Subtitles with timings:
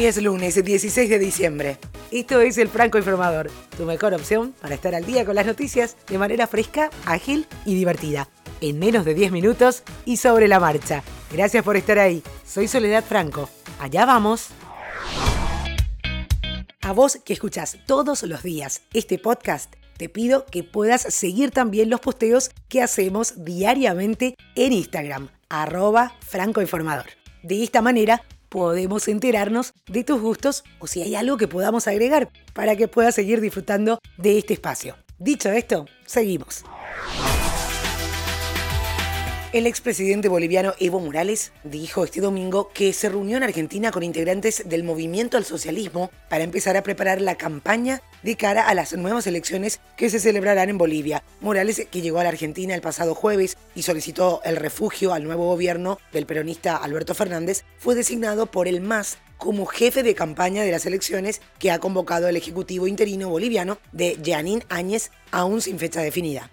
[0.00, 1.76] Hoy es lunes 16 de diciembre.
[2.10, 5.94] Esto es el Franco Informador, tu mejor opción para estar al día con las noticias
[6.08, 8.26] de manera fresca, ágil y divertida.
[8.62, 11.02] En menos de 10 minutos y sobre la marcha.
[11.30, 12.22] Gracias por estar ahí.
[12.46, 13.50] Soy Soledad Franco.
[13.78, 14.46] Allá vamos.
[16.80, 21.90] A vos que escuchás todos los días este podcast, te pido que puedas seguir también
[21.90, 27.04] los posteos que hacemos diariamente en Instagram, arroba francoinformador.
[27.42, 32.28] De esta manera podemos enterarnos de tus gustos o si hay algo que podamos agregar
[32.52, 34.96] para que puedas seguir disfrutando de este espacio.
[35.18, 36.64] Dicho esto, seguimos.
[39.52, 44.62] El expresidente boliviano Evo Morales dijo este domingo que se reunió en Argentina con integrantes
[44.68, 49.26] del movimiento al socialismo para empezar a preparar la campaña de cara a las nuevas
[49.26, 51.24] elecciones que se celebrarán en Bolivia.
[51.40, 55.46] Morales, que llegó a la Argentina el pasado jueves y solicitó el refugio al nuevo
[55.46, 60.70] gobierno del peronista Alberto Fernández, fue designado por el MAS como jefe de campaña de
[60.70, 66.02] las elecciones que ha convocado el Ejecutivo interino boliviano de Janine Áñez, aún sin fecha
[66.02, 66.52] definida.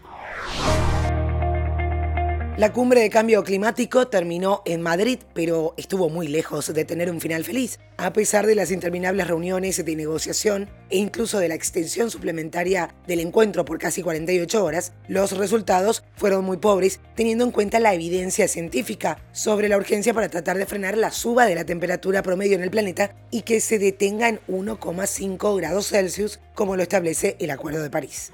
[2.57, 7.21] La cumbre de cambio climático terminó en Madrid, pero estuvo muy lejos de tener un
[7.21, 7.77] final feliz.
[7.97, 13.19] A pesar de las interminables reuniones de negociación e incluso de la extensión suplementaria del
[13.19, 18.47] encuentro por casi 48 horas, los resultados fueron muy pobres, teniendo en cuenta la evidencia
[18.47, 22.63] científica sobre la urgencia para tratar de frenar la suba de la temperatura promedio en
[22.63, 27.83] el planeta y que se detenga en 1,5 grados Celsius, como lo establece el Acuerdo
[27.83, 28.31] de París.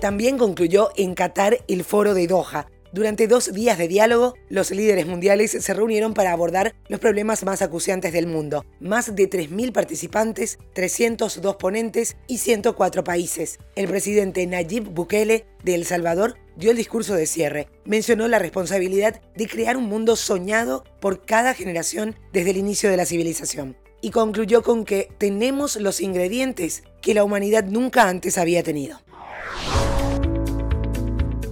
[0.00, 2.66] También concluyó en Qatar el foro de Doha.
[2.92, 7.60] Durante dos días de diálogo, los líderes mundiales se reunieron para abordar los problemas más
[7.62, 8.64] acuciantes del mundo.
[8.78, 13.58] Más de 3.000 participantes, 302 ponentes y 104 países.
[13.74, 17.68] El presidente Nayib Bukele de El Salvador dio el discurso de cierre.
[17.84, 22.98] Mencionó la responsabilidad de crear un mundo soñado por cada generación desde el inicio de
[22.98, 23.76] la civilización.
[24.02, 29.00] Y concluyó con que tenemos los ingredientes que la humanidad nunca antes había tenido.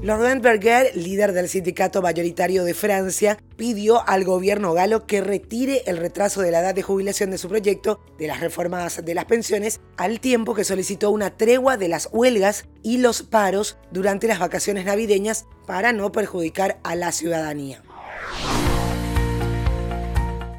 [0.05, 5.97] Laurent Berger, líder del sindicato mayoritario de Francia, pidió al gobierno galo que retire el
[5.97, 9.81] retraso de la edad de jubilación de su proyecto de las reformas de las pensiones,
[9.97, 14.85] al tiempo que solicitó una tregua de las huelgas y los paros durante las vacaciones
[14.85, 17.83] navideñas para no perjudicar a la ciudadanía.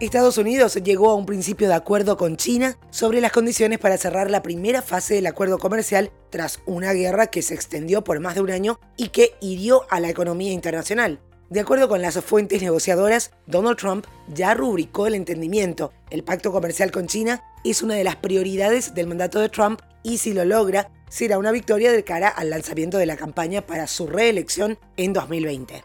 [0.02, 4.30] Estados Unidos llegó a un principio de acuerdo con China sobre las condiciones para cerrar
[4.30, 8.42] la primera fase del acuerdo comercial tras una guerra que se extendió por más de
[8.42, 11.22] un año y que hirió a la economía internacional.
[11.50, 15.94] De acuerdo con las fuentes negociadoras, Donald Trump ya rubricó el entendimiento.
[16.10, 20.18] El pacto comercial con China es una de las prioridades del mandato de Trump y
[20.18, 24.08] si lo logra, será una victoria de cara al lanzamiento de la campaña para su
[24.08, 25.84] reelección en 2020.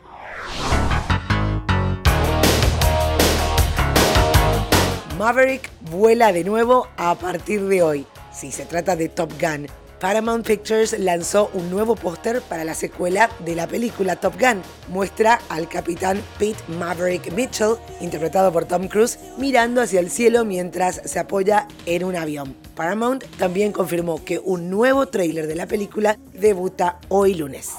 [5.20, 8.06] Maverick vuela de nuevo a partir de hoy.
[8.32, 9.66] Si se trata de Top Gun,
[10.00, 14.62] Paramount Pictures lanzó un nuevo póster para la secuela de la película Top Gun.
[14.88, 21.02] Muestra al capitán Pete Maverick Mitchell, interpretado por Tom Cruise, mirando hacia el cielo mientras
[21.04, 22.56] se apoya en un avión.
[22.74, 27.72] Paramount también confirmó que un nuevo tráiler de la película debuta hoy lunes.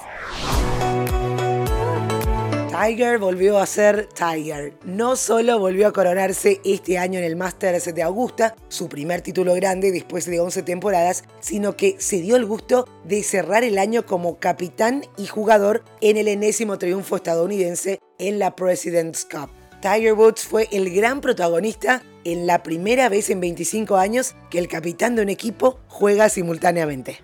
[2.82, 4.74] Tiger volvió a ser Tiger.
[4.84, 9.54] No solo volvió a coronarse este año en el Masters de Augusta, su primer título
[9.54, 14.08] grande después de 11 temporadas, sino que se dio el gusto de cerrar el año
[14.08, 19.52] como capitán y jugador en el enésimo triunfo estadounidense en la President's Cup.
[19.80, 24.68] Tiger Woods fue el gran protagonista en la primera vez en 25 años que el
[24.68, 27.20] capitán de un equipo juega simultáneamente.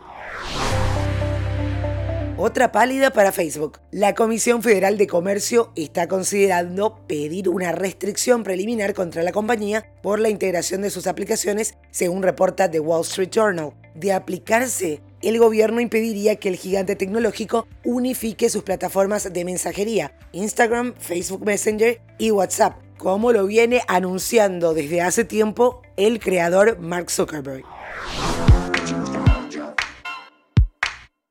[2.39, 3.79] Otra pálida para Facebook.
[3.89, 10.19] La Comisión Federal de Comercio está considerando pedir una restricción preliminar contra la compañía por
[10.19, 13.73] la integración de sus aplicaciones, según reporta The Wall Street Journal.
[13.95, 20.93] De aplicarse, el gobierno impediría que el gigante tecnológico unifique sus plataformas de mensajería, Instagram,
[20.99, 27.63] Facebook Messenger y WhatsApp, como lo viene anunciando desde hace tiempo el creador Mark Zuckerberg.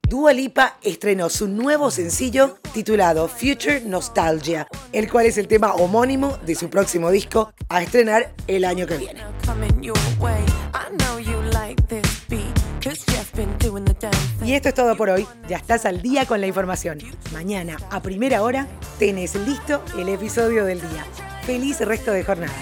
[0.09, 6.39] Dua Lipa estrenó su nuevo sencillo titulado Future Nostalgia, el cual es el tema homónimo
[6.47, 9.25] de su próximo disco a estrenar el año que viene.
[14.45, 15.27] Y esto es todo por hoy.
[15.49, 16.99] Ya estás al día con la información.
[17.33, 18.69] Mañana, a primera hora,
[19.01, 21.05] tenés listo el episodio del día.
[21.43, 22.55] Feliz resto de jornada.